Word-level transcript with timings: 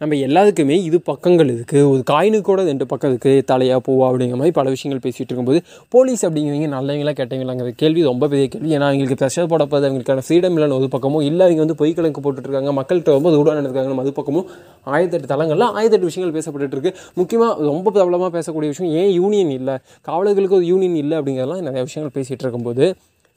நம்ம 0.00 0.14
எல்லாத்துக்குமே 0.26 0.76
இது 0.86 1.00
பக்கங்கள் 1.08 1.50
இருக்குது 1.54 1.82
ஒரு 1.90 2.00
காயினுக்கு 2.10 2.46
கூட 2.48 2.62
ரெண்டு 2.62 2.86
பக்கம் 2.86 3.10
இருக்குது 3.12 3.42
தலையா 3.50 3.76
பூவா 3.86 4.06
அப்படிங்கிற 4.08 4.38
மாதிரி 4.40 4.54
பல 4.56 4.68
விஷயங்கள் 4.74 5.02
பேசிகிட்டு 5.04 5.30
இருக்கும்போது 5.30 5.58
போலீஸ் 5.94 6.22
அப்படிங்கிறவங்க 6.26 6.68
நல்லவங்களா 6.74 7.12
கெட்டவங்களாங்கிற 7.20 7.70
கேள்வி 7.82 8.02
ரொம்ப 8.02 8.28
பெரிய 8.32 8.48
கேள்வி. 8.48 8.70
ஏன்னா 8.76 8.88
அவங்களுக்கு 8.88 9.18
ப்ரெஷர் 9.20 9.48
போடப்போது 9.52 9.86
அவங்களுக்கான 9.88 10.24
ஃப்ரீடம் 10.26 10.56
இல்லைன்னு 10.56 10.78
ஒரு 10.80 10.88
பக்கமும் 10.88 11.24
இல்லை 11.28 11.46
அவங்க 11.46 11.62
வந்து 11.64 11.78
பொய் 11.82 11.94
கணக்கு 12.00 12.24
போட்டுட்ருக்காங்க 12.26 12.74
மக்கள்கிட்ட 12.80 13.16
ரொம்ப 13.18 13.32
தூரம் 13.36 13.56
நடந்திருக்காங்க 13.58 14.04
அது 14.04 14.12
பக்கமும் 14.18 14.46
ஆயிரத்தெட்டு 14.94 15.32
தளங்களில் 15.34 15.68
ஆயிரத்தெட்டு 15.78 16.10
விஷயங்கள் 16.10 16.36
பேசப்பட்டு 16.38 16.76
இருக்கு. 16.78 16.92
முக்கியமாக 17.20 17.70
ரொம்ப 17.72 17.90
பிரபலமாக 17.96 18.32
பேசக்கூடிய 18.38 18.74
விஷயம் 18.74 18.92
ஏன் 19.00 19.12
யூனியன் 19.20 19.54
இல்லை? 19.60 19.76
காவலர்களுக்கு 20.08 20.60
ஒரு 20.60 20.68
யூனியன் 20.72 21.00
இல்லை 21.04 21.18
அப்படிங்கிறதெல்லாம் 21.20 21.66
நிறைய 21.70 21.84
விஷயங்கள் 21.90 22.16
பேசிகிட்டு 22.18 22.46
இருக்கும்போது 22.46 22.84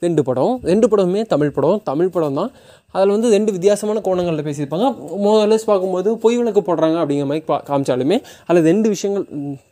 ரெண்டு 0.04 0.22
படம். 0.28 0.54
ரெண்டு 0.70 0.86
படமுமே 0.90 1.22
தமிழ் 1.32 1.52
படம். 1.56 1.78
தமிழ் 1.90 2.12
படம் 2.14 2.38
தான். 2.40 2.50
அதில் 2.94 3.12
வந்து 3.14 3.28
ரெண்டு 3.36 3.50
வித்தியாசமான 3.54 4.00
கோணங்களில் 4.06 4.46
பேசியிருப்பாங்க. 4.48 4.88
முதல்ல 5.26 5.58
பார்க்கும்போது 5.70 6.10
பொய் 6.24 6.38
விளக்கு 6.40 6.62
போடுறாங்க 6.68 6.96
அப்படிங்கிற 7.02 7.28
மாதிரி 7.30 7.44
பா 7.50 7.56
காமிச்சாலுமே 7.68 8.18
அதில் 8.48 8.68
ரெண்டு 8.70 8.88
விஷயங்கள் 8.94 9.26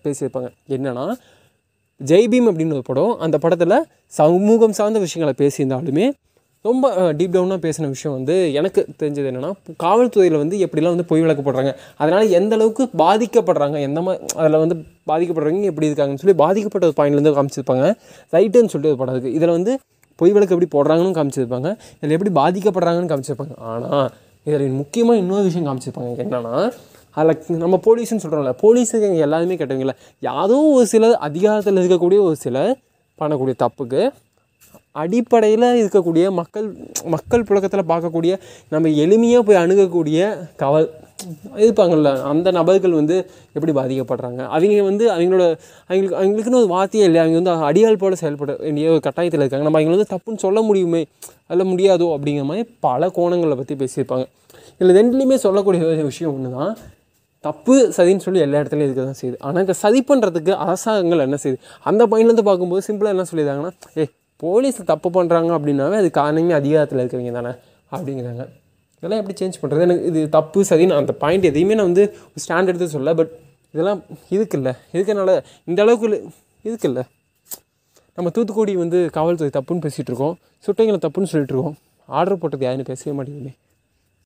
பேசியிருப்பாங்க. 0.07 0.51
என்னென்னா 0.77 1.07
ஜெய்பீம் 2.01 2.49
அப்படின்னு 2.51 2.77
ஒரு 2.79 2.87
படம். 2.91 3.13
அந்த 3.27 3.37
படத்தில் 3.45 3.79
சமூகம் 4.21 4.77
சார்ந்த 4.79 4.99
விஷயங்களை 5.07 5.35
பேசியிருந்தாலுமே 5.43 6.07
ரொம்ப 6.69 6.87
டீப் 7.19 7.35
டவுனாக 7.35 7.61
பேசின 7.65 7.89
விஷயம் 7.93 8.15
வந்து 8.17 8.35
எனக்கு 8.59 8.81
தெரிஞ்சது 9.01 9.29
என்னென்னா 9.31 9.51
காவல்துறையில் 9.83 10.39
வந்து 10.43 10.57
எப்படிலாம் 10.65 10.95
வந்து 10.95 11.09
பொய் 11.11 11.23
விளக்கு 11.25 11.43
போடுறாங்க. 11.47 11.73
அதனால் 12.01 12.33
எந்த 12.39 12.53
அளவுக்கு 12.59 12.85
பாதிக்கப்படுறாங்க 13.03 13.77
எந்த 13.89 14.01
மாதிரி 14.07 14.25
அதில் 14.41 14.63
வந்து 14.63 14.77
பாதிக்கப்படுறவங்க 15.11 15.71
எப்படி 15.73 15.89
இருக்காங்கன்னு 15.91 16.23
சொல்லி 16.23 16.37
பாதிக்கப்பட்ட 16.45 16.89
ஒரு 16.91 16.97
பாயிண்ட்லேருந்து 17.01 17.37
காமிச்சிருப்பாங்க. 17.39 17.85
ரைட்டுன்னு 18.37 18.73
சொல்லிட்டு 18.73 18.93
ஒரு 18.95 19.01
படம் 19.03 19.15
இருக்குது 19.17 19.37
இதில் 19.41 19.57
வந்து 19.59 19.75
பொய் 20.19 20.35
விளக்கு 20.35 20.55
எப்படி 20.57 20.71
போடுறாங்கன்னு 20.75 21.17
காமிச்சிருப்பாங்க 21.19 21.71
இதில் 21.97 22.17
எப்படி 22.19 22.33
பாதிக்கப்படுறாங்கன்னு 22.41 23.11
காமிச்சிருப்பாங்க. 23.13 23.55
ஆனால் 23.71 24.09
இதில் 24.47 24.77
முக்கியமாக 24.83 25.21
இன்னொரு 25.23 25.45
விஷயம் 25.49 25.67
காமிச்சிருப்பாங்க 25.69 26.25
என்னென்னா 26.25 26.55
அதில் 27.17 27.59
நம்ம 27.65 27.77
போலீஸ்னு 27.87 28.23
சொல்கிறோம்ல 28.23 28.53
போலீஸுக்கு 28.63 29.09
இங்கே 29.11 29.25
எல்லாருமே 29.27 29.57
கேட்டவங்கள 29.61 29.95
யாரோ 30.23 30.59
ஒரு 30.77 30.87
சில 30.95 31.11
அதிகாரத்தில் 31.29 31.81
இருக்கக்கூடிய 31.83 32.21
ஒரு 32.29 32.37
சில 32.47 32.57
பண்ணக்கூடிய 33.21 33.57
தப்புக்கு 33.65 34.01
அடிப்படையில் 35.03 35.67
இருக்கக்கூடிய 35.81 36.25
மக்கள் 36.41 36.67
மக்கள் 37.15 37.47
புழக்கத்தில் 37.49 37.91
பார்க்கக்கூடிய 37.93 38.35
நம்ம 38.75 38.93
எளிமையாக 39.05 39.45
போய் 39.49 39.63
அணுகக்கூடிய 39.63 40.21
கவல். 40.63 40.89
இருப்பாங்கள்ல 41.65 42.11
அந்த 42.31 42.49
நபர்கள் 42.59 42.97
வந்து 42.99 43.17
எப்படி 43.57 43.73
பாதிக்கப்படுறாங்க? 43.79 44.41
அவங்க 44.57 44.83
வந்து 44.89 45.05
அவங்களோட 45.15 45.45
அவங்களுக்கு 45.89 46.17
அவங்களுக்குன்னு 46.21 46.61
ஒரு 46.63 46.71
வார்த்தையே 46.75 47.05
இல்லை 47.09 47.21
அவங்க 47.23 47.37
வந்து 47.41 47.53
அடியாள் 47.69 48.01
போல் 48.03 48.19
செயல்பட 48.23 48.55
வேண்டிய 48.65 48.91
ஒரு 48.97 49.03
கட்டாயத்தில் 49.07 49.43
இருக்காங்க. 49.43 49.67
நம்ம 49.69 49.81
அவங்களை 49.81 49.97
வந்து 49.99 50.13
தப்புன்னு 50.15 50.43
சொல்ல 50.47 50.61
முடியுமே 50.69 51.03
அதில் 51.51 51.71
முடியாதோ 51.73 52.09
அப்படிங்கிற 52.17 52.45
மாதிரி 52.51 52.65
பல 52.89 53.09
கோணங்களை 53.19 53.57
பற்றி 53.61 53.77
பேசியிருப்பாங்க. 53.83 54.27
இதில் 54.81 54.97
ரெண்டுலேயுமே 55.01 55.39
சொல்லக்கூடிய 55.47 56.05
விஷயம் 56.11 56.33
ஒன்று 56.35 56.51
தான் 56.59 56.75
தப்பு 57.45 57.75
சதின்னு 57.97 58.25
சொல்லி 58.27 58.41
எல்லா 58.45 58.61
இடத்துலையும் 58.61 58.89
இருக்க 58.89 59.03
தான் 59.09 59.19
செய்யுது. 59.23 59.37
ஆனால் 59.47 59.63
இந்த 59.65 59.75
சதி 59.83 60.01
பண்ணுறதுக்கு 60.11 60.53
அரசாங்கங்கள் 60.67 61.25
என்ன 61.27 61.39
செய்யுது? 61.43 61.59
அந்த 61.91 62.03
பாயிண்ட்லேருந்து 62.13 62.47
பார்க்கும்போது 62.51 62.85
சிம்பிளாக 62.89 63.15
என்ன 63.17 63.27
சொல்லியிருக்காங்கன்னா 63.31 63.73
ஏ 64.03 64.07
போலீஸ் 64.43 64.79
தப்பு 64.93 65.09
பண்ணுறாங்க 65.17 65.51
அப்படின்னாவே 65.59 65.99
அது 66.03 66.11
காரணமே 66.21 66.55
அதிகாரத்தில் 66.61 67.03
இருக்கிறவங்க 67.03 67.35
தானே? 67.41 67.53
அப்படிங்கிறாங்க. 67.97 68.45
இதெல்லாம் 69.03 69.21
எப்படி 69.21 69.37
சேஞ்ச் 69.41 69.61
பண்ணுறது 69.63 69.81
எனக்கு 69.81 70.05
இது 70.05 70.29
தப்பு 70.29 70.65
சதின்னு 70.71 70.97
அந்த 70.97 71.13
பாயிண்ட் 71.13 71.45
எதையுமே 71.45 71.75
நான் 71.75 71.91
வந்து 71.93 72.05
ஸ்டாண்ட் 72.45 72.67
எடுத்து 72.67 72.89
சொல்ல 72.89 73.15
பட் 73.15 73.33
இதெல்லாம் 73.75 74.01
இதுக்கு 74.29 74.57
இல்லை 74.59 74.73
இதுக்குனால 74.93 75.33
இந்த 75.65 75.83
அளவுக்கு 75.83 76.33
இதுக்கு 76.65 76.89
இல்லை 76.89 77.05
நம்ம 78.19 78.31
தூத்துக்குடி 78.31 78.77
வந்து 78.77 78.99
காவல்துறை 79.13 79.51
தப்புன்னு 79.57 79.85
பேசிகிட்டு 79.87 80.11
இருக்கோம் 80.13 80.37
சுட்டைங்களை 80.67 80.99
தப்புன்னு 81.01 81.31
சொல்லிட்டு 81.33 81.55
இருக்கோம். 81.55 81.77
ஆர்டர் 82.09 82.39
போட்டது 82.39 82.65
யாருன்னு 82.65 82.85
பேசவே 82.85 83.17
மாட்டேங்குது 83.17 83.53